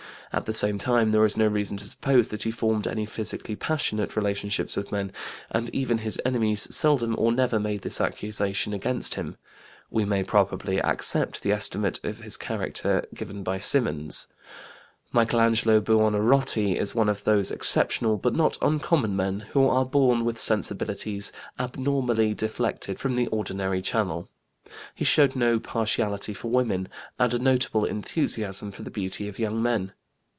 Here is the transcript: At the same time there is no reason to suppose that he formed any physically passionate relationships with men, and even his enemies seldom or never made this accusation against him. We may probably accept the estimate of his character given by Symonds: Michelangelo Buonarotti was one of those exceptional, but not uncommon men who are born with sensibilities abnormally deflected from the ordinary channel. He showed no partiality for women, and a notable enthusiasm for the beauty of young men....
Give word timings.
At 0.33 0.45
the 0.45 0.53
same 0.53 0.77
time 0.77 1.11
there 1.11 1.25
is 1.25 1.35
no 1.35 1.45
reason 1.47 1.75
to 1.75 1.83
suppose 1.83 2.29
that 2.29 2.43
he 2.43 2.51
formed 2.51 2.87
any 2.87 3.05
physically 3.05 3.53
passionate 3.57 4.15
relationships 4.15 4.77
with 4.77 4.89
men, 4.89 5.11
and 5.49 5.69
even 5.75 5.97
his 5.97 6.21
enemies 6.23 6.73
seldom 6.73 7.15
or 7.19 7.33
never 7.33 7.59
made 7.59 7.81
this 7.81 7.99
accusation 7.99 8.71
against 8.73 9.15
him. 9.15 9.35
We 9.89 10.05
may 10.05 10.23
probably 10.23 10.81
accept 10.81 11.41
the 11.43 11.51
estimate 11.51 11.99
of 12.05 12.21
his 12.21 12.37
character 12.37 13.05
given 13.13 13.43
by 13.43 13.59
Symonds: 13.59 14.27
Michelangelo 15.11 15.81
Buonarotti 15.81 16.79
was 16.79 16.95
one 16.95 17.09
of 17.09 17.25
those 17.25 17.51
exceptional, 17.51 18.15
but 18.15 18.33
not 18.33 18.57
uncommon 18.61 19.17
men 19.17 19.41
who 19.49 19.67
are 19.67 19.83
born 19.83 20.23
with 20.23 20.39
sensibilities 20.39 21.33
abnormally 21.59 22.33
deflected 22.33 23.01
from 23.01 23.15
the 23.15 23.27
ordinary 23.27 23.81
channel. 23.81 24.29
He 24.95 25.03
showed 25.03 25.35
no 25.35 25.59
partiality 25.59 26.33
for 26.33 26.47
women, 26.49 26.87
and 27.19 27.33
a 27.33 27.37
notable 27.39 27.83
enthusiasm 27.83 28.71
for 28.71 28.83
the 28.83 28.89
beauty 28.91 29.27
of 29.27 29.37
young 29.37 29.61
men.... 29.61 29.91